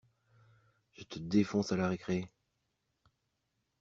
Je 0.95 1.03
te 1.03 1.19
défonce 1.19 1.71
à 1.71 1.75
la 1.77 1.87
récré. 1.87 2.27